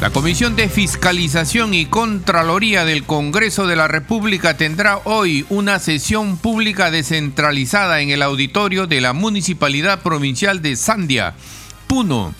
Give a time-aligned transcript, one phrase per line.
[0.00, 6.36] La Comisión de Fiscalización y Contraloría del Congreso de la República tendrá hoy una sesión
[6.36, 11.32] pública descentralizada en el auditorio de la Municipalidad Provincial de Sandia,
[11.86, 12.34] Puno.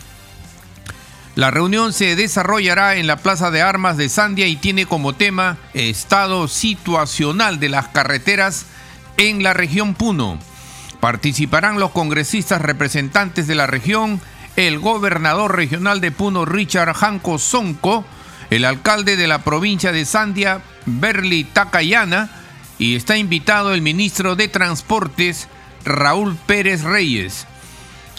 [1.33, 5.57] La reunión se desarrollará en la Plaza de Armas de Sandia y tiene como tema
[5.73, 8.67] estado situacional de las carreteras
[9.17, 10.37] en la región Puno.
[10.99, 14.21] Participarán los congresistas representantes de la región,
[14.57, 18.03] el gobernador regional de Puno, Richard Janco Sonco,
[18.49, 22.31] el alcalde de la provincia de Sandia, Berli Takayana,
[22.79, 25.47] y está invitado el ministro de Transportes,
[25.85, 27.45] Raúl Pérez Reyes.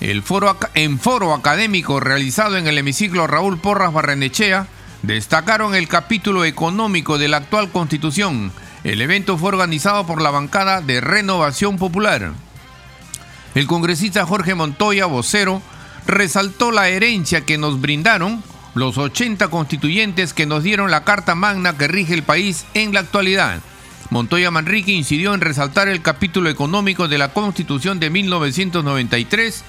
[0.00, 4.69] El foro, en foro académico realizado en el hemiciclo Raúl Porras Barrenechea,
[5.03, 8.53] destacaron el capítulo económico de la actual constitución.
[8.84, 12.31] El evento fue organizado por la bancada de Renovación Popular.
[13.56, 15.62] El congresista Jorge Montoya, vocero,
[16.09, 18.42] resaltó la herencia que nos brindaron
[18.75, 23.00] los 80 constituyentes que nos dieron la Carta Magna que rige el país en la
[23.00, 23.61] actualidad.
[24.11, 29.65] Montoya Manrique incidió en resaltar el capítulo económico de la Constitución de 1993,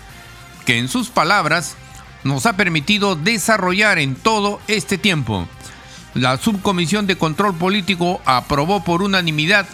[0.65, 1.75] que en sus palabras
[2.23, 5.47] nos ha permitido desarrollar en todo este tiempo.
[6.13, 9.67] La Subcomisión de Control Político aprobó por unanimidad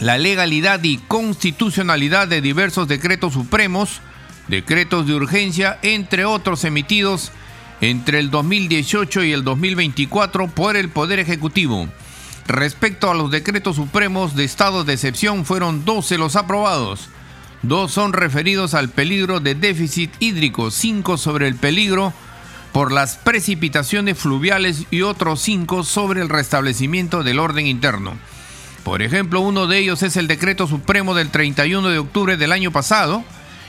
[0.00, 4.00] la legalidad y constitucionalidad de diversos decretos supremos
[4.48, 7.32] decretos de urgencia, entre otros emitidos
[7.80, 11.88] entre el 2018 y el 2024 por el Poder Ejecutivo.
[12.46, 17.08] Respecto a los decretos supremos de estado de excepción, fueron 12 los aprobados.
[17.62, 22.12] Dos son referidos al peligro de déficit hídrico, cinco sobre el peligro
[22.72, 28.12] por las precipitaciones fluviales y otros cinco sobre el restablecimiento del orden interno.
[28.84, 32.70] Por ejemplo, uno de ellos es el decreto supremo del 31 de octubre del año
[32.70, 33.24] pasado,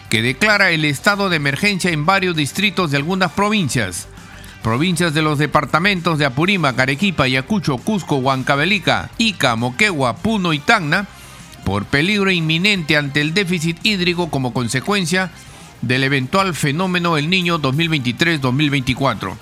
[0.09, 4.07] que declara el estado de emergencia en varios distritos de algunas provincias.
[4.63, 11.07] Provincias de los departamentos de Apurímac, Arequipa, Ayacucho, Cusco, Huancavelica, Ica, Moquegua, Puno y Tacna,
[11.63, 15.31] por peligro inminente ante el déficit hídrico como consecuencia
[15.81, 19.35] del eventual fenómeno El Niño 2023-2024.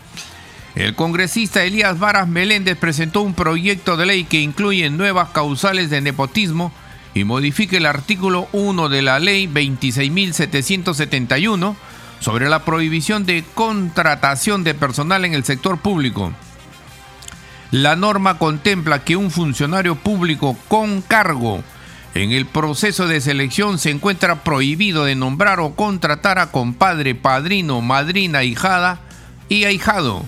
[0.76, 6.02] El congresista Elías Varas Meléndez presentó un proyecto de ley que incluye nuevas causales de
[6.02, 6.74] nepotismo
[7.16, 11.76] y modifique el artículo 1 de la ley 26.771
[12.20, 16.31] sobre la prohibición de contratación de personal en el sector público.
[17.72, 21.64] La norma contempla que un funcionario público con cargo
[22.14, 27.82] en el proceso de selección se encuentra prohibido de nombrar o contratar a compadre, padrino,
[27.82, 29.00] madrina, hijada
[29.50, 30.26] y ahijado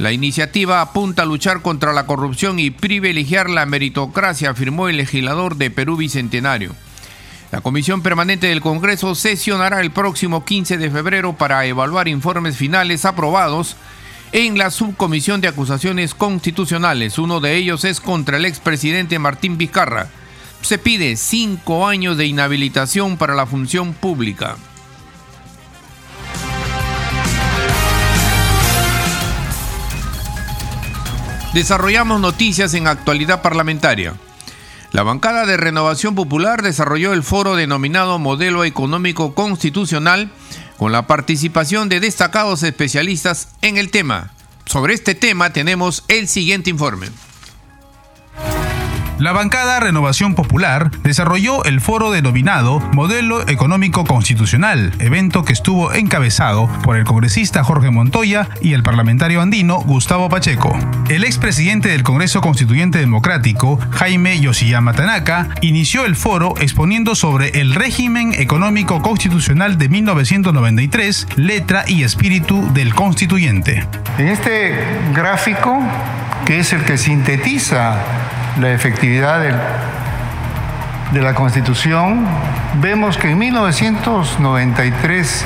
[0.00, 5.56] la iniciativa apunta a luchar contra la corrupción y privilegiar la meritocracia, afirmó el legislador
[5.56, 6.74] de Perú Bicentenario.
[7.52, 13.04] La Comisión Permanente del Congreso sesionará el próximo 15 de febrero para evaluar informes finales
[13.04, 13.76] aprobados
[14.32, 17.18] en la Subcomisión de Acusaciones Constitucionales.
[17.18, 20.08] Uno de ellos es contra el expresidente Martín Vizcarra.
[20.62, 24.56] Se pide cinco años de inhabilitación para la función pública.
[31.54, 34.14] Desarrollamos noticias en actualidad parlamentaria.
[34.92, 40.30] La bancada de Renovación Popular desarrolló el foro denominado Modelo Económico Constitucional
[40.78, 44.30] con la participación de destacados especialistas en el tema.
[44.64, 47.08] Sobre este tema tenemos el siguiente informe.
[49.20, 56.70] La bancada Renovación Popular desarrolló el foro denominado Modelo Económico Constitucional, evento que estuvo encabezado
[56.82, 60.74] por el congresista Jorge Montoya y el parlamentario andino Gustavo Pacheco.
[61.10, 67.74] El expresidente del Congreso Constituyente Democrático, Jaime Yoshiyama Tanaka, inició el foro exponiendo sobre el
[67.74, 73.84] régimen económico constitucional de 1993, letra y espíritu del constituyente.
[74.16, 74.82] En este
[75.12, 75.78] gráfico,
[76.46, 78.02] que es el que sintetiza
[78.58, 79.40] la efectividad
[81.12, 82.26] de la Constitución,
[82.80, 85.44] vemos que en 1993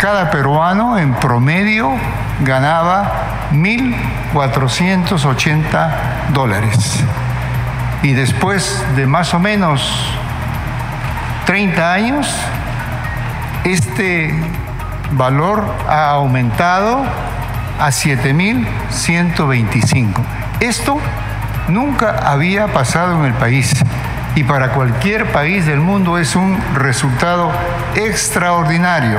[0.00, 1.92] cada peruano en promedio
[2.40, 3.12] ganaba
[3.52, 7.04] 1.480 dólares.
[8.02, 9.82] Y después de más o menos
[11.46, 12.32] 30 años,
[13.64, 14.32] este
[15.12, 17.02] valor ha aumentado
[17.80, 20.12] a 7.125.
[20.60, 21.00] Esto
[21.68, 23.72] nunca había pasado en el país.
[24.34, 27.50] y para cualquier país del mundo es un resultado
[27.96, 29.18] extraordinario.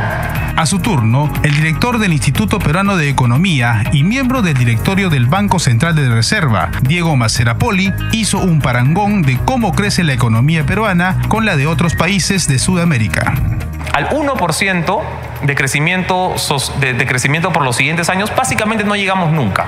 [0.56, 5.26] A su turno, el director del Instituto Peruano de Economía y miembro del directorio del
[5.26, 11.18] Banco Central de Reserva, Diego Macerapoli, hizo un parangón de cómo crece la economía peruana
[11.28, 13.34] con la de otros países de Sudamérica.
[13.94, 15.02] Al 1%
[15.44, 16.36] de crecimiento,
[16.80, 19.66] de, crecimiento por los siguientes años, básicamente no llegamos nunca.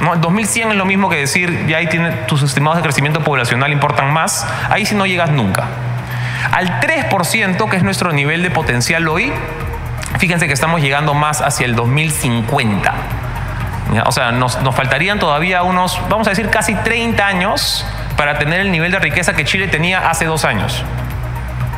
[0.00, 0.14] ¿No?
[0.14, 3.72] El 2100 es lo mismo que decir, ya ahí tiene, tus estimados de crecimiento poblacional
[3.72, 5.64] importan más, ahí sí no llegas nunca.
[6.52, 9.32] Al 3%, que es nuestro nivel de potencial hoy,
[10.18, 12.94] fíjense que estamos llegando más hacia el 2050.
[14.06, 17.86] O sea, nos, nos faltarían todavía unos, vamos a decir, casi 30 años
[18.16, 20.82] para tener el nivel de riqueza que Chile tenía hace dos años.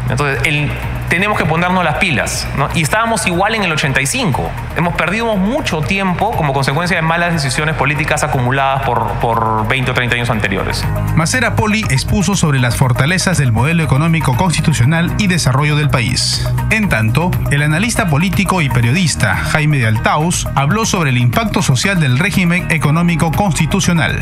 [0.08, 0.70] Entonces, el
[1.08, 2.47] tenemos que ponernos las pilas.
[2.75, 4.50] Y estábamos igual en el 85.
[4.76, 9.94] Hemos perdido mucho tiempo como consecuencia de malas decisiones políticas acumuladas por, por 20 o
[9.94, 10.85] 30 años anteriores.
[11.14, 16.49] Macera Poli expuso sobre las fortalezas del modelo económico constitucional y desarrollo del país.
[16.70, 22.00] En tanto, el analista político y periodista Jaime de Altaus habló sobre el impacto social
[22.00, 24.19] del régimen económico constitucional.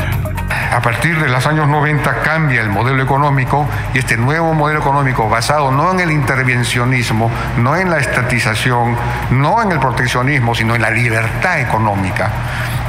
[0.71, 5.29] A partir de los años 90 cambia el modelo económico y este nuevo modelo económico
[5.29, 8.97] basado no en el intervención no en la estatización,
[9.31, 12.31] no en el proteccionismo, sino en la libertad económica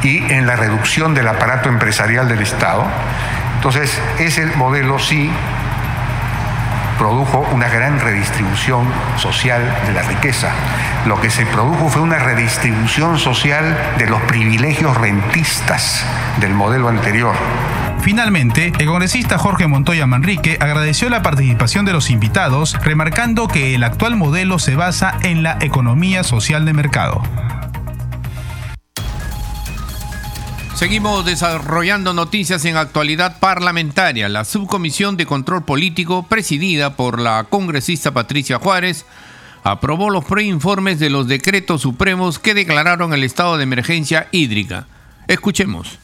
[0.03, 2.85] y en la reducción del aparato empresarial del Estado.
[3.57, 5.31] Entonces, ese modelo sí
[6.99, 10.51] produjo una gran redistribución social de la riqueza.
[11.07, 16.05] Lo que se produjo fue una redistribución social de los privilegios rentistas
[16.41, 17.35] del modelo anterior.
[18.01, 23.83] Finalmente, el congresista Jorge Montoya Manrique agradeció la participación de los invitados, remarcando que el
[23.83, 27.23] actual modelo se basa en la economía social de mercado.
[30.77, 34.29] Seguimos desarrollando noticias en actualidad parlamentaria.
[34.29, 39.07] La subcomisión de control político, presidida por la congresista Patricia Juárez,
[39.65, 44.87] aprobó los preinformes de los decretos supremos que declararon el estado de emergencia hídrica.
[45.29, 45.99] Escuchemos.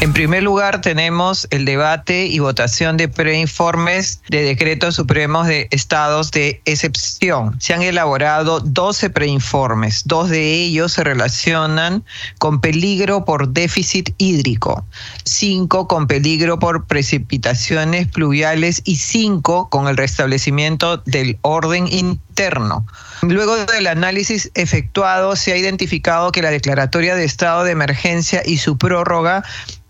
[0.00, 6.30] En primer lugar, tenemos el debate y votación de preinformes de decretos supremos de estados
[6.30, 7.60] de excepción.
[7.60, 10.02] Se han elaborado 12 preinformes.
[10.06, 12.04] Dos de ellos se relacionan
[12.38, 14.86] con peligro por déficit hídrico,
[15.24, 22.86] cinco con peligro por precipitaciones pluviales y cinco con el restablecimiento del orden interno.
[23.22, 28.58] Luego del análisis efectuado, se ha identificado que la declaratoria de estado de emergencia y
[28.58, 29.44] su prórroga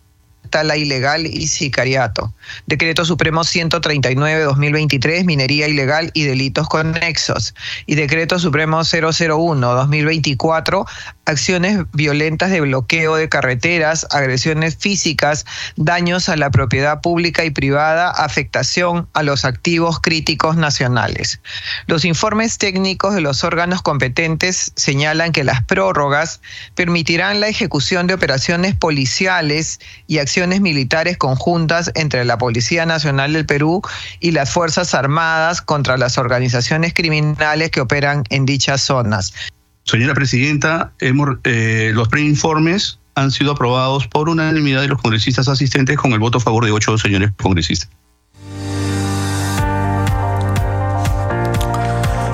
[0.53, 2.33] tala ilegal y sicariato.
[2.69, 7.53] Decreto Supremo 139-2023, minería ilegal y delitos conexos.
[7.87, 10.87] Y Decreto Supremo 001-2024,
[11.25, 18.11] acciones violentas de bloqueo de carreteras, agresiones físicas, daños a la propiedad pública y privada,
[18.11, 21.41] afectación a los activos críticos nacionales.
[21.87, 26.41] Los informes técnicos de los órganos competentes señalan que las prórrogas
[26.75, 33.47] permitirán la ejecución de operaciones policiales y acciones militares conjuntas entre la Policía Nacional del
[33.47, 33.83] Perú
[34.21, 39.33] y las Fuerzas Armadas contra las organizaciones criminales que operan en dichas zonas.
[39.85, 45.97] Señora Presidenta, hemos, eh, los preinformes han sido aprobados por unanimidad de los congresistas asistentes
[45.97, 47.91] con el voto a favor de ocho señores congresistas.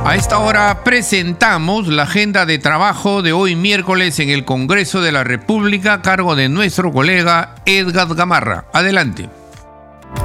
[0.05, 5.13] A esta hora presentamos la agenda de trabajo de hoy miércoles en el Congreso de
[5.13, 8.65] la República a cargo de nuestro colega Edgar Gamarra.
[8.73, 9.29] Adelante.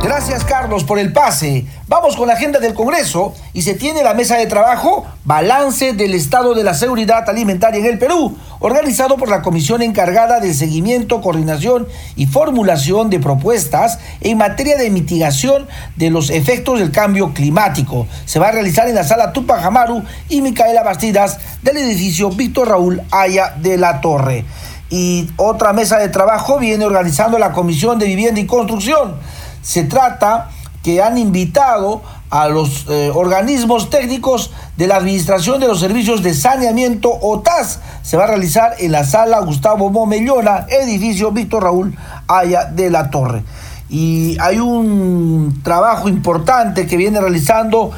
[0.02, 1.66] Gracias Carlos por el pase.
[1.88, 6.14] Vamos con la agenda del Congreso y se tiene la mesa de trabajo Balance del
[6.14, 11.22] Estado de la Seguridad Alimentaria en el Perú, organizado por la comisión encargada de seguimiento,
[11.22, 18.08] coordinación y formulación de propuestas en materia de mitigación de los efectos del cambio climático.
[18.26, 22.70] Se va a realizar en la sala Tupac Amaru y Micaela Bastidas del edificio Víctor
[22.70, 24.46] Raúl Aya de la Torre.
[24.90, 29.16] Y otra mesa de trabajo viene organizando la Comisión de Vivienda y Construcción.
[29.64, 30.52] Se trata
[30.84, 36.34] que han invitado a los eh, organismos técnicos de la Administración de los Servicios de
[36.34, 37.80] Saneamiento OTAS.
[38.02, 43.10] Se va a realizar en la sala Gustavo Momellona, edificio Víctor Raúl Aya de la
[43.10, 43.44] Torre.
[43.90, 47.92] Y hay un trabajo importante que viene realizando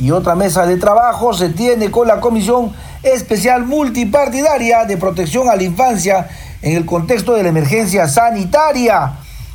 [0.00, 5.56] Y otra mesa de trabajo se tiene con la Comisión Especial Multipartidaria de Protección a
[5.56, 6.28] la Infancia
[6.62, 9.14] en el contexto de la emergencia sanitaria.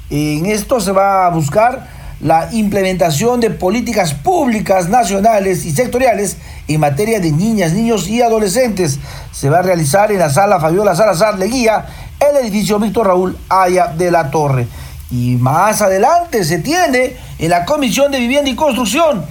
[0.10, 1.88] En esto se va a buscar
[2.20, 9.00] la implementación de políticas públicas nacionales y sectoriales en materia de niñas, niños y adolescentes.
[9.32, 11.86] Se va a realizar en la sala Fabiola Salazar Leguía,
[12.20, 14.68] el edificio Víctor Raúl Aya de la Torre.
[15.10, 19.24] Y más adelante se tiene en la Comisión de Vivienda y Construcción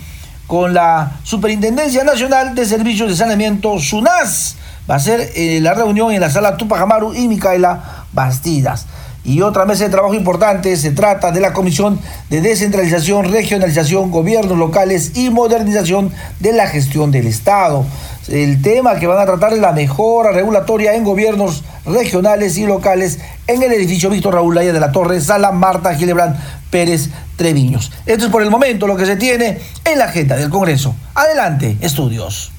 [0.53, 4.57] con la Superintendencia Nacional de Servicios de Saneamiento, SUNAS.
[4.89, 8.85] Va a ser eh, la reunión en la sala Tupac Amaru y Micaela Bastidas.
[9.25, 14.59] Y otra mesa de trabajo importante se trata de la Comisión de Descentralización, Regionalización, Gobiernos
[14.59, 17.87] Locales y Modernización de la Gestión del Estado.
[18.29, 23.21] El tema que van a tratar es la mejora regulatoria en gobiernos regionales y locales
[23.47, 26.37] en el edificio Víctor Raúl Laya de la Torre, Sala Marta Gilebrand
[26.73, 27.93] Pérez Treviños.
[28.07, 30.97] Esto es por el momento lo que se tiene en la agenda del Congreso.
[31.15, 32.51] Adelante, estudios.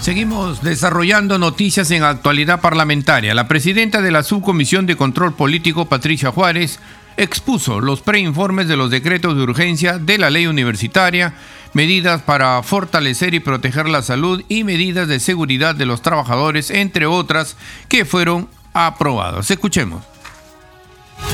[0.00, 3.34] Seguimos desarrollando noticias en actualidad parlamentaria.
[3.34, 6.80] La presidenta de la Subcomisión de Control Político, Patricia Juárez,
[7.16, 11.34] expuso los preinformes de los decretos de urgencia de la ley universitaria,
[11.72, 17.06] medidas para fortalecer y proteger la salud y medidas de seguridad de los trabajadores, entre
[17.06, 17.56] otras,
[17.88, 19.50] que fueron aprobados.
[19.50, 20.09] Escuchemos.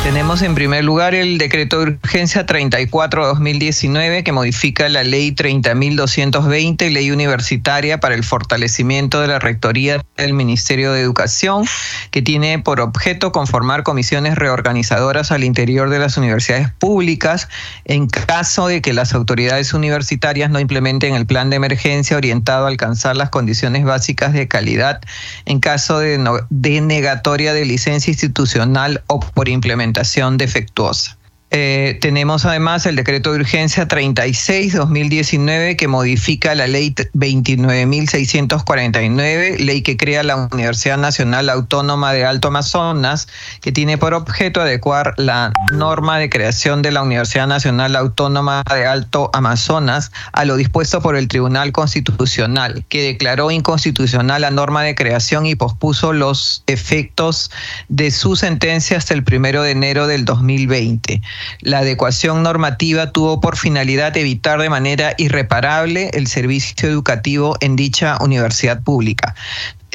[0.02, 7.10] Tenemos en primer lugar el decreto de urgencia 34-2019 que modifica la ley 30.220, ley
[7.10, 11.66] universitaria para el fortalecimiento de la rectoría del Ministerio de Educación,
[12.10, 17.48] que tiene por objeto conformar comisiones reorganizadoras al interior de las universidades públicas
[17.84, 22.68] en caso de que las autoridades universitarias no implementen el plan de emergencia orientado a
[22.68, 25.00] alcanzar las condiciones básicas de calidad
[25.46, 26.18] en caso de
[26.50, 29.75] denegatoria de licencia institucional o por implementación
[30.38, 31.16] defectuosa.
[31.58, 39.96] Eh, tenemos además el decreto de urgencia 36-2019 que modifica la ley 29.649, ley que
[39.96, 43.26] crea la Universidad Nacional Autónoma de Alto Amazonas,
[43.62, 48.84] que tiene por objeto adecuar la norma de creación de la Universidad Nacional Autónoma de
[48.84, 54.94] Alto Amazonas a lo dispuesto por el Tribunal Constitucional, que declaró inconstitucional la norma de
[54.94, 57.50] creación y pospuso los efectos
[57.88, 61.22] de su sentencia hasta el primero de enero del 2020.
[61.60, 68.18] La adecuación normativa tuvo por finalidad evitar de manera irreparable el servicio educativo en dicha
[68.20, 69.34] universidad pública.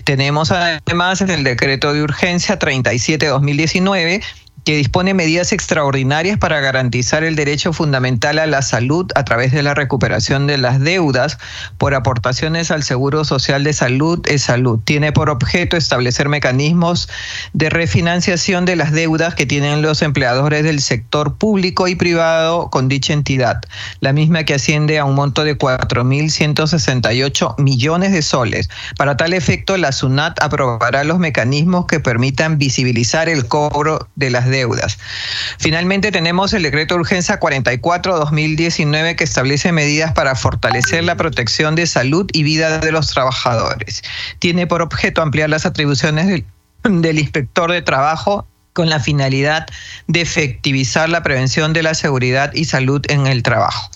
[0.03, 4.23] Tenemos además en el decreto de urgencia 37-2019
[4.63, 9.63] que dispone medidas extraordinarias para garantizar el derecho fundamental a la salud a través de
[9.63, 11.37] la recuperación de las deudas
[11.77, 14.79] por aportaciones al Seguro Social de Salud es Salud.
[14.83, 17.09] Tiene por objeto establecer mecanismos
[17.53, 22.87] de refinanciación de las deudas que tienen los empleadores del sector público y privado con
[22.87, 23.61] dicha entidad,
[23.99, 28.69] la misma que asciende a un monto de 4.168 millones de soles.
[28.97, 34.50] Para tal efecto, la SUNAT aprobará los mecanismos que permitan visibilizar el cobro de las
[34.51, 34.99] deudas.
[35.57, 41.87] Finalmente tenemos el decreto de urgencia 44-2019 que establece medidas para fortalecer la protección de
[41.87, 44.03] salud y vida de los trabajadores.
[44.39, 46.27] Tiene por objeto ampliar las atribuciones
[46.83, 49.67] del, inspector de trabajo con la finalidad
[50.07, 53.89] de efectivizar la prevención de la seguridad y salud en el trabajo.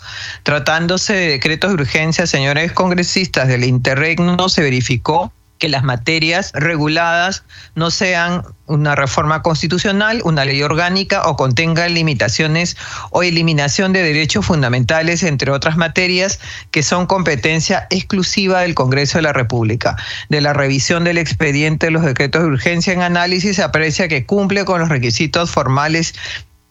[0.43, 7.43] Tratándose de decretos de urgencia, señores congresistas del Interregno, se verificó que las materias reguladas
[7.75, 12.75] no sean una reforma constitucional, una ley orgánica o contenga limitaciones
[13.11, 16.39] o eliminación de derechos fundamentales, entre otras materias
[16.71, 19.95] que son competencia exclusiva del Congreso de la República.
[20.29, 24.25] De la revisión del expediente de los decretos de urgencia en análisis se aprecia que
[24.25, 26.15] cumple con los requisitos formales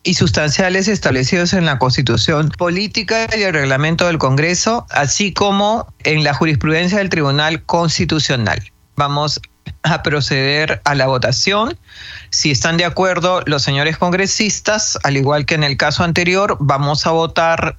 [0.04, 6.22] y sustanciales establecidos en la Constitución Política y el reglamento del Congreso, así como en
[6.22, 8.73] la jurisprudencia del Tribunal Constitucional.
[8.96, 9.40] Vamos
[9.82, 11.76] a proceder a la votación.
[12.30, 17.06] Si están de acuerdo los señores congresistas, al igual que en el caso anterior, vamos
[17.06, 17.76] a votar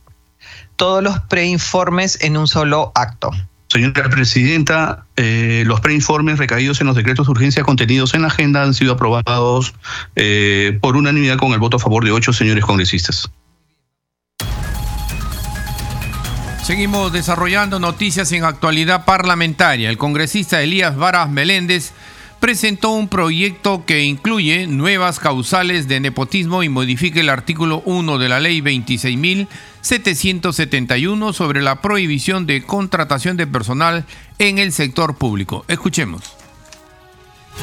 [0.75, 3.31] todos los preinformes en un solo acto.
[3.67, 8.61] Señora Presidenta, eh, los preinformes recaídos en los decretos de urgencia contenidos en la agenda
[8.61, 9.73] han sido aprobados
[10.15, 13.29] eh, por unanimidad con el voto a favor de ocho señores congresistas.
[16.65, 19.87] Seguimos desarrollando noticias en actualidad parlamentaria.
[19.87, 21.91] El congresista Elías Varas Meléndez
[22.39, 28.29] presentó un proyecto que incluye nuevas causales de nepotismo y modifica el artículo 1 de
[28.29, 34.05] la ley 26.771 sobre la prohibición de contratación de personal
[34.39, 35.65] en el sector público.
[35.67, 36.44] Escuchemos.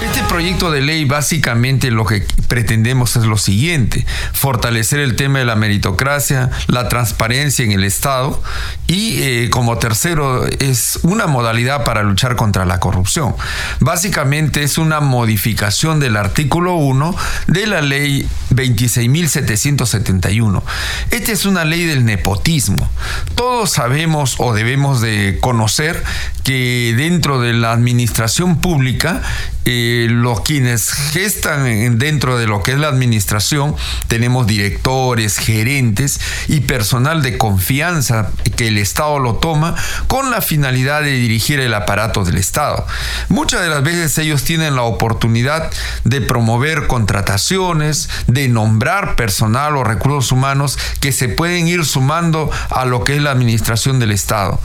[0.00, 5.44] Este proyecto de ley básicamente lo que pretendemos es lo siguiente, fortalecer el tema de
[5.44, 8.42] la meritocracia, la transparencia en el Estado
[8.86, 13.34] y eh, como tercero es una modalidad para luchar contra la corrupción.
[13.80, 17.14] Básicamente es una modificación del artículo 1
[17.46, 20.62] de la ley 26.771.
[21.10, 22.90] Esta es una ley del nepotismo.
[23.34, 26.02] Todos sabemos o debemos de conocer
[26.44, 29.22] que dentro de la administración pública
[29.64, 33.74] eh, los quienes gestan dentro de lo que es la administración,
[34.08, 39.74] tenemos directores, gerentes y personal de confianza que el Estado lo toma
[40.06, 42.86] con la finalidad de dirigir el aparato del Estado.
[43.28, 45.70] Muchas de las veces ellos tienen la oportunidad
[46.04, 52.84] de promover contrataciones, de nombrar personal o recursos humanos que se pueden ir sumando a
[52.84, 54.60] lo que es la administración del Estado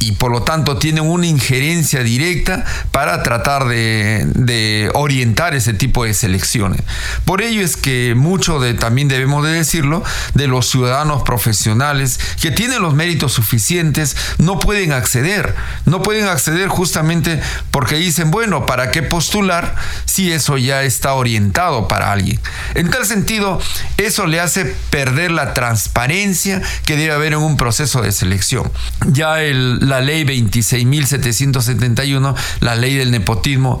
[0.00, 4.59] y por lo tanto tienen una injerencia directa para tratar de, de,
[4.94, 6.82] orientar ese tipo de selecciones.
[7.24, 10.02] Por ello es que mucho de, también debemos de decirlo,
[10.34, 15.54] de los ciudadanos profesionales que tienen los méritos suficientes no pueden acceder,
[15.86, 17.40] no pueden acceder justamente
[17.70, 22.38] porque dicen, bueno, ¿para qué postular si eso ya está orientado para alguien?
[22.74, 23.60] En tal sentido,
[23.96, 28.70] eso le hace perder la transparencia que debe haber en un proceso de selección.
[29.06, 33.80] Ya la ley 26.771, la ley del nepotismo,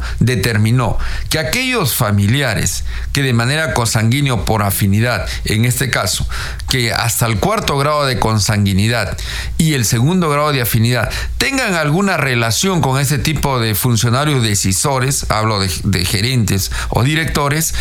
[0.70, 6.26] determinó que aquellos familiares que de manera consanguíneo por afinidad, en este caso,
[6.68, 9.16] que hasta el cuarto grado de consanguinidad
[9.58, 15.26] y el segundo grado de afinidad tengan alguna relación con ese tipo de funcionarios decisores,
[15.30, 17.74] hablo de gerentes o directores,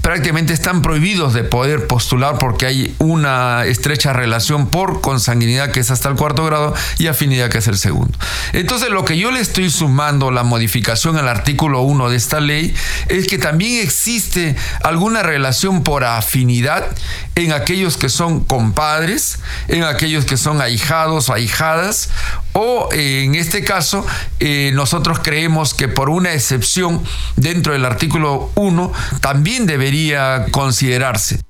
[0.00, 5.90] prácticamente están prohibidos de poder postular porque hay una estrecha relación por consanguinidad que es
[5.90, 8.18] hasta el cuarto grado y afinidad que es el segundo.
[8.52, 12.74] Entonces lo que yo le estoy sumando la modificación al artículo 1 de esta ley
[13.08, 16.86] es que también existe alguna relación por afinidad
[17.34, 22.08] en aquellos que son compadres, en aquellos que son ahijados o ahijadas
[22.52, 24.04] o eh, en este caso,
[24.38, 27.02] eh, nosotros creemos que por una excepción
[27.36, 31.40] dentro del artículo 1 también debería considerarse.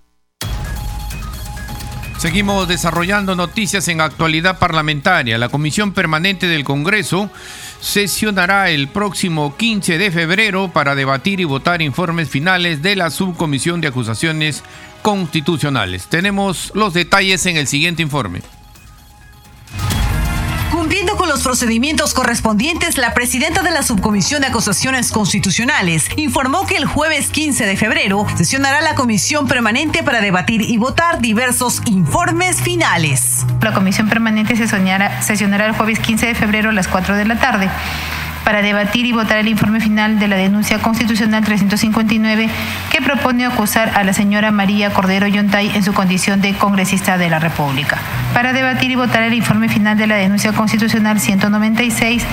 [2.17, 5.37] Seguimos desarrollando noticias en actualidad parlamentaria.
[5.37, 7.31] La Comisión Permanente del Congreso
[7.81, 13.83] sesionará el próximo 15 de febrero para debatir y votar informes finales de la Subcomisión
[13.83, 14.65] de Acusaciones
[15.03, 16.07] Constitucionales.
[16.07, 18.41] Tenemos los detalles en el siguiente informe.
[21.33, 27.31] Los procedimientos correspondientes, la presidenta de la Subcomisión de Acusaciones Constitucionales informó que el jueves
[27.31, 33.47] 15 de febrero sesionará la comisión permanente para debatir y votar diversos informes finales.
[33.63, 37.41] La comisión permanente sesionará, sesionará el jueves 15 de febrero a las 4 de la
[37.41, 37.71] tarde
[38.45, 42.49] para debatir y votar el informe final de la denuncia constitucional 359
[42.91, 47.31] que propone acusar a la señora María Cordero Yontay en su condición de congresista de
[47.31, 47.99] la República.
[48.35, 52.25] Para debatir y votar el informe final de la denuncia constitucional 196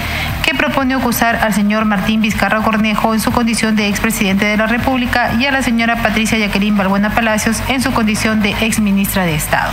[0.46, 4.68] que propone acusar al señor Martín Vizcarra Cornejo en su condición de expresidente de la
[4.68, 9.36] República y a la señora Patricia Jacqueline Balbuena Palacios en su condición de exministra de
[9.36, 9.72] Estado.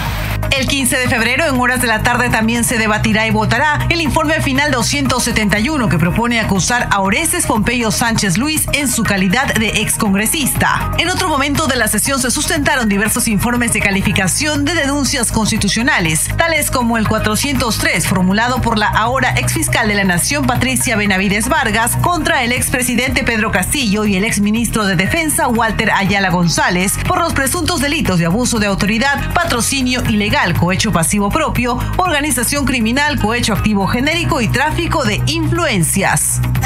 [0.51, 4.01] El 15 de febrero, en horas de la tarde, también se debatirá y votará el
[4.01, 9.69] informe final 271 que propone acusar a Orestes Pompeyo Sánchez Luis en su calidad de
[9.81, 10.91] excongresista.
[10.99, 16.29] En otro momento de la sesión se sustentaron diversos informes de calificación de denuncias constitucionales,
[16.37, 21.97] tales como el 403 formulado por la ahora exfiscal de la Nación Patricia Benavides Vargas
[22.03, 27.35] contra el expresidente Pedro Castillo y el exministro de Defensa Walter Ayala González por los
[27.35, 33.87] presuntos delitos de abuso de autoridad, patrocinio ilegal, cohecho pasivo propio, organización criminal, cohecho activo
[33.87, 36.16] genérico y tráfico de influencias.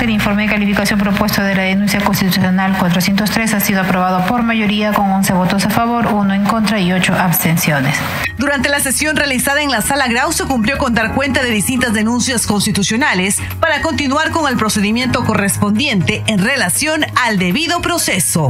[0.01, 4.93] El informe de calificación propuesto de la denuncia constitucional 403 ha sido aprobado por mayoría
[4.93, 7.97] con 11 votos a favor, 1 en contra y 8 abstenciones.
[8.39, 11.93] Durante la sesión realizada en la sala Grau se cumplió con dar cuenta de distintas
[11.93, 18.49] denuncias constitucionales para continuar con el procedimiento correspondiente en relación al debido proceso.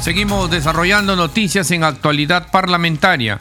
[0.00, 3.40] Seguimos desarrollando noticias en actualidad parlamentaria.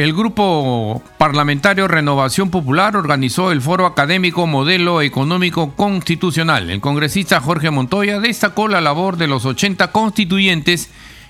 [0.00, 6.70] El grupo parlamentario Renovación Popular organizó el foro académico Modelo Económico Constitucional.
[6.70, 10.88] El congresista Jorge Montoya destacó la labor de los 80 constituyentes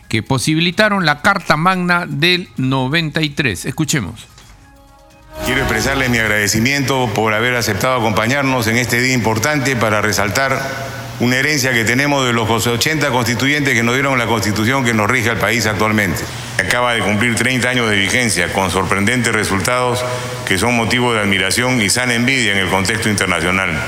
[0.09, 3.65] que posibilitaron la Carta Magna del 93.
[3.65, 4.29] Escuchemos.
[5.45, 11.37] Quiero expresarle mi agradecimiento por haber aceptado acompañarnos en este día importante para resaltar una
[11.37, 15.29] herencia que tenemos de los 80 constituyentes que nos dieron la constitución que nos rige
[15.29, 16.23] al país actualmente.
[16.59, 20.03] Acaba de cumplir 30 años de vigencia con sorprendentes resultados
[20.47, 23.79] que son motivo de admiración y sana envidia en el contexto internacional.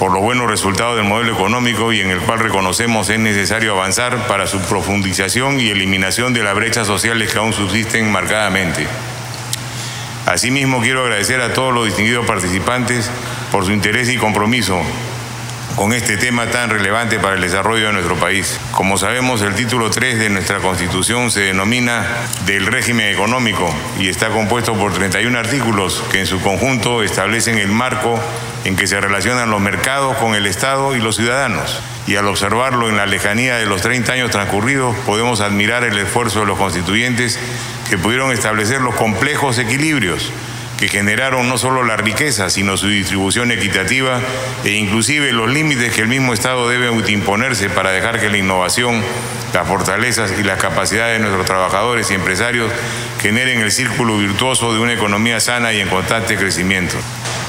[0.00, 4.26] Por los buenos resultados del modelo económico y en el cual reconocemos es necesario avanzar
[4.26, 8.88] para su profundización y eliminación de las brechas sociales que aún subsisten marcadamente.
[10.26, 13.08] Asimismo, quiero agradecer a todos los distinguidos participantes
[13.52, 14.82] por su interés y compromiso
[15.78, 18.58] con este tema tan relevante para el desarrollo de nuestro país.
[18.72, 22.04] Como sabemos, el título 3 de nuestra Constitución se denomina
[22.46, 27.68] del régimen económico y está compuesto por 31 artículos que en su conjunto establecen el
[27.68, 28.18] marco
[28.64, 31.80] en que se relacionan los mercados con el Estado y los ciudadanos.
[32.08, 36.40] Y al observarlo en la lejanía de los 30 años transcurridos, podemos admirar el esfuerzo
[36.40, 37.38] de los constituyentes
[37.88, 40.32] que pudieron establecer los complejos equilibrios
[40.78, 44.20] que generaron no solo la riqueza, sino su distribución equitativa
[44.64, 49.02] e inclusive los límites que el mismo Estado debe imponerse para dejar que la innovación,
[49.52, 52.70] las fortalezas y las capacidades de nuestros trabajadores y empresarios
[53.20, 56.96] generen el círculo virtuoso de una economía sana y en constante crecimiento.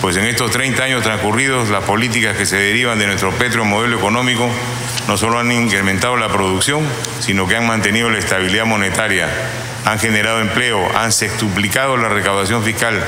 [0.02, 3.98] Pues en estos 30 años transcurridos, las políticas que se derivan de nuestro petro modelo
[3.98, 4.50] económico
[5.08, 6.84] no solo han incrementado la producción,
[7.20, 9.28] sino que han mantenido la estabilidad monetaria,
[9.86, 13.02] han generado empleo, han sextuplicado la recaudación fiscal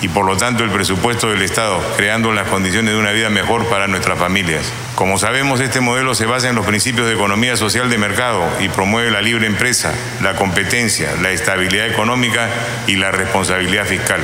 [0.00, 3.66] y por lo tanto el presupuesto del Estado, creando las condiciones de una vida mejor
[3.68, 4.70] para nuestras familias.
[4.94, 8.68] Como sabemos, este modelo se basa en los principios de economía social de mercado y
[8.68, 12.48] promueve la libre empresa, la competencia, la estabilidad económica
[12.86, 14.20] y la responsabilidad fiscal.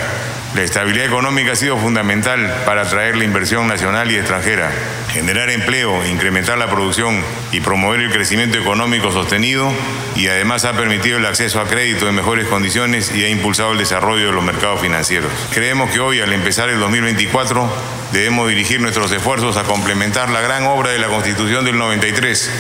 [0.54, 4.72] La estabilidad económica ha sido fundamental para atraer la inversión nacional y extranjera,
[5.12, 9.72] generar empleo, incrementar la producción y promover el crecimiento económico sostenido
[10.16, 13.78] y además ha permitido el acceso a crédito en mejores condiciones y ha impulsado el
[13.78, 15.30] desarrollo de los mercados financieros.
[15.52, 17.72] Creemos que hoy, al empezar el 2024,
[18.12, 22.50] debemos dirigir nuestros esfuerzos a complementar la gran obra de la Constitución del 93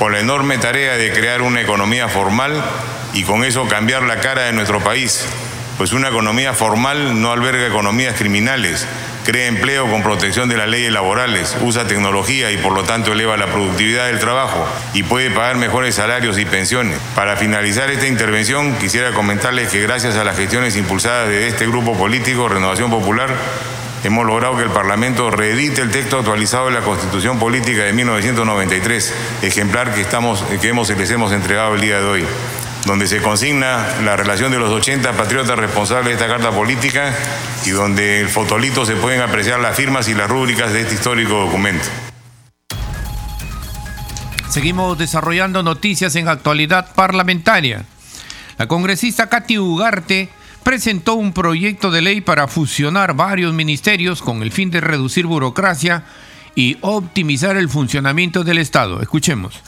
[0.00, 2.60] con la enorme tarea de crear una economía formal
[3.14, 5.26] y con eso cambiar la cara de nuestro país
[5.78, 8.86] pues una economía formal no alberga economías criminales,
[9.24, 13.36] crea empleo con protección de las leyes laborales, usa tecnología y por lo tanto eleva
[13.36, 16.98] la productividad del trabajo y puede pagar mejores salarios y pensiones.
[17.14, 21.96] Para finalizar esta intervención, quisiera comentarles que gracias a las gestiones impulsadas de este grupo
[21.96, 23.34] político, Renovación Popular,
[24.04, 29.14] hemos logrado que el Parlamento reedite el texto actualizado de la Constitución Política de 1993,
[29.42, 32.24] ejemplar que, estamos, que hemos, les hemos entregado el día de hoy
[32.86, 37.12] donde se consigna la relación de los 80 patriotas responsables de esta carta política
[37.66, 41.34] y donde el fotolito se pueden apreciar las firmas y las rúbricas de este histórico
[41.34, 41.84] documento.
[44.48, 47.84] Seguimos desarrollando noticias en actualidad parlamentaria.
[48.56, 50.28] La congresista Katy Ugarte
[50.62, 56.04] presentó un proyecto de ley para fusionar varios ministerios con el fin de reducir burocracia
[56.54, 59.02] y optimizar el funcionamiento del Estado.
[59.02, 59.60] Escuchemos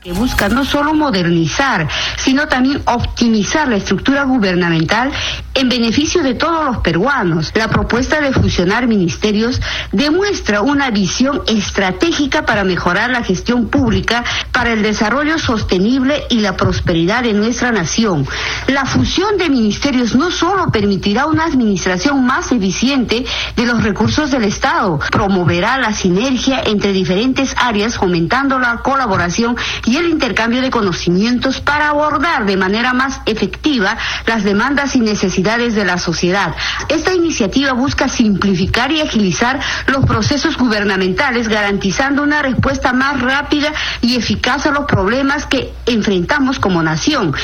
[0.00, 1.86] que busca no solo modernizar,
[2.16, 5.12] sino también optimizar la estructura gubernamental
[5.52, 7.52] en beneficio de todos los peruanos.
[7.54, 9.60] La propuesta de fusionar ministerios
[9.92, 16.56] demuestra una visión estratégica para mejorar la gestión pública, para el desarrollo sostenible y la
[16.56, 18.26] prosperidad de nuestra nación.
[18.68, 24.44] La fusión de ministerios no solo permitirá una administración más eficiente de los recursos del
[24.44, 29.56] Estado, promoverá la sinergia entre diferentes áreas, fomentando la colaboración
[29.89, 35.74] y el intercambio de conocimientos para abordar de manera más efectiva las demandas y necesidades
[35.74, 36.54] de la sociedad.
[36.88, 44.16] Esta iniciativa busca simplificar y agilizar los procesos gubernamentales, garantizando una respuesta más rápida y
[44.16, 47.34] eficaz a los problemas que enfrentamos como nación.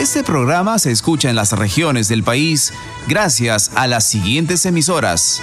[0.00, 2.72] Este programa se escucha en las regiones del país
[3.06, 5.42] gracias a las siguientes emisoras.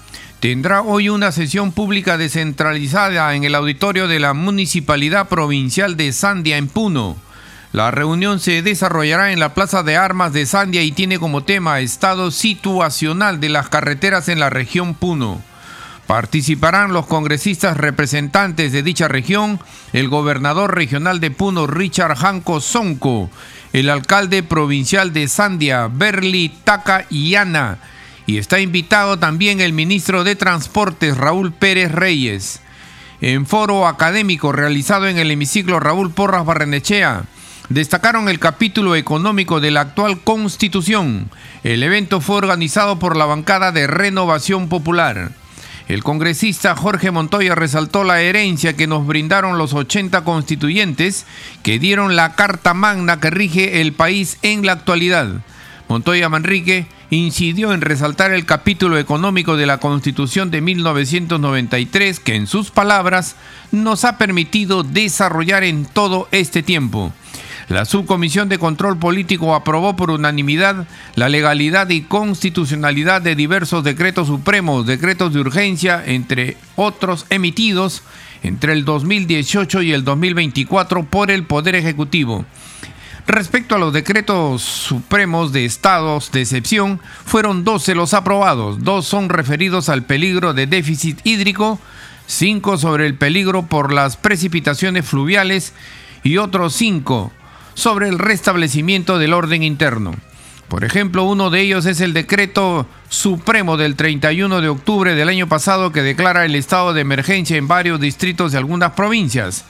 [0.41, 6.57] tendrá hoy una sesión pública descentralizada en el auditorio de la Municipalidad Provincial de Sandia
[6.57, 7.15] en Puno.
[7.73, 11.79] La reunión se desarrollará en la Plaza de Armas de Sandia y tiene como tema
[11.79, 15.39] estado situacional de las carreteras en la región Puno.
[16.07, 19.59] Participarán los congresistas representantes de dicha región,
[19.93, 23.29] el gobernador regional de Puno Richard Janco Sonco,
[23.73, 27.77] el alcalde provincial de Sandia Berli Taka Yana,
[28.25, 32.61] y está invitado también el ministro de Transportes Raúl Pérez Reyes.
[33.21, 37.23] En foro académico realizado en el hemiciclo Raúl Porras Barrenechea,
[37.69, 41.29] destacaron el capítulo económico de la actual constitución.
[41.63, 45.31] El evento fue organizado por la bancada de Renovación Popular.
[45.87, 51.25] El congresista Jorge Montoya resaltó la herencia que nos brindaron los 80 constituyentes
[51.63, 55.41] que dieron la Carta Magna que rige el país en la actualidad.
[55.91, 62.47] Montoya Manrique incidió en resaltar el capítulo económico de la Constitución de 1993 que en
[62.47, 63.35] sus palabras
[63.73, 67.11] nos ha permitido desarrollar en todo este tiempo.
[67.67, 74.27] La Subcomisión de Control Político aprobó por unanimidad la legalidad y constitucionalidad de diversos decretos
[74.27, 78.01] supremos, decretos de urgencia, entre otros emitidos
[78.43, 82.45] entre el 2018 y el 2024 por el Poder Ejecutivo.
[83.31, 89.29] Respecto a los decretos supremos de estados de excepción, fueron 12 los aprobados, dos son
[89.29, 91.79] referidos al peligro de déficit hídrico,
[92.27, 95.71] cinco sobre el peligro por las precipitaciones fluviales
[96.23, 97.31] y otros cinco
[97.73, 100.13] sobre el restablecimiento del orden interno.
[100.67, 105.47] Por ejemplo, uno de ellos es el decreto supremo del 31 de octubre del año
[105.47, 109.63] pasado que declara el estado de emergencia en varios distritos de algunas provincias.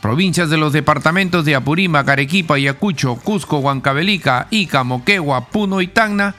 [0.00, 6.34] Provincias de los departamentos de Apurímac, Arequipa, Ayacucho, Cusco, Huancavelica, Ica, Moquegua, Puno y Tacna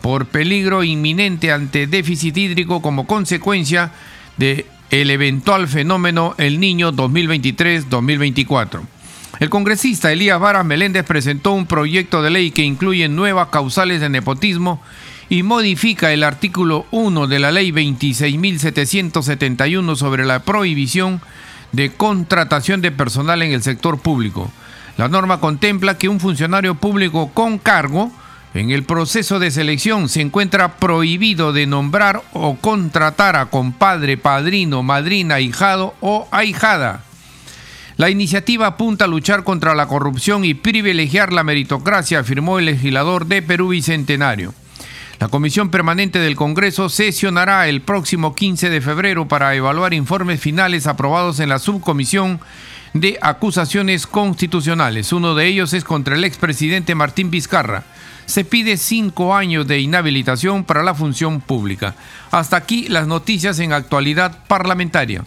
[0.00, 3.92] por peligro inminente ante déficit hídrico como consecuencia
[4.36, 8.80] de el eventual fenómeno El Niño 2023-2024.
[9.38, 14.08] El congresista Elías Varas Meléndez presentó un proyecto de ley que incluye nuevas causales de
[14.08, 14.82] nepotismo
[15.28, 21.20] y modifica el artículo 1 de la ley 26.771 sobre la prohibición
[21.72, 24.50] de contratación de personal en el sector público.
[24.96, 28.10] La norma contempla que un funcionario público con cargo
[28.54, 34.82] en el proceso de selección se encuentra prohibido de nombrar o contratar a compadre, padrino,
[34.82, 37.04] madrina, ahijado o ahijada
[38.00, 43.26] la iniciativa apunta a luchar contra la corrupción y privilegiar la meritocracia, afirmó el legislador
[43.26, 44.54] de Perú Bicentenario.
[45.20, 50.86] La Comisión Permanente del Congreso sesionará el próximo 15 de febrero para evaluar informes finales
[50.86, 52.40] aprobados en la subcomisión
[52.94, 55.12] de acusaciones constitucionales.
[55.12, 57.84] Uno de ellos es contra el expresidente Martín Vizcarra.
[58.24, 61.96] Se pide cinco años de inhabilitación para la función pública.
[62.30, 65.26] Hasta aquí las noticias en actualidad parlamentaria.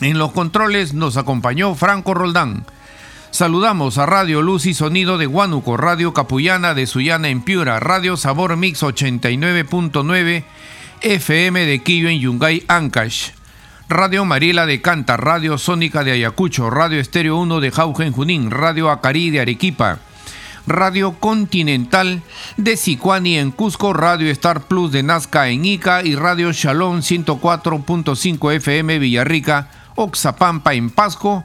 [0.00, 2.64] En los controles nos acompañó Franco Roldán.
[3.32, 8.18] Saludamos a Radio Luz y Sonido de Huánuco, Radio Capullana de Sullana en Piura, Radio
[8.18, 10.44] Sabor Mix 89.9,
[11.00, 13.30] FM de Quillo en Yungay, Ancash,
[13.88, 18.50] Radio Mariela de Canta, Radio Sónica de Ayacucho, Radio Estéreo 1 de Jauja en Junín,
[18.50, 20.00] Radio Acarí de Arequipa,
[20.66, 22.22] Radio Continental
[22.58, 28.52] de Sicuani en Cusco, Radio Star Plus de Nazca en Ica y Radio Shalom 104.5
[28.52, 31.44] FM Villarrica Oxapampa en Pasco,